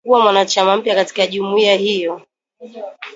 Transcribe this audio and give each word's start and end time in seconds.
kuwa 0.03 0.19
mwanachama 0.23 0.77
mpya 0.77 0.95
katika 0.95 1.27
jumuiya 1.27 1.75
hiyo 1.75 2.21